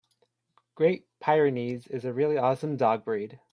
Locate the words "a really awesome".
2.05-2.75